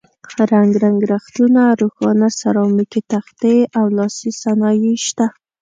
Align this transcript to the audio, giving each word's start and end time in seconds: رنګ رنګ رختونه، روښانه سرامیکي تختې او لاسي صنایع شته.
رنګ 0.53 0.71
رنګ 0.83 0.99
رختونه، 1.13 1.61
روښانه 1.81 2.27
سرامیکي 2.39 3.01
تختې 3.11 3.57
او 3.77 3.85
لاسي 3.97 4.31
صنایع 4.41 4.95
شته. 5.07 5.25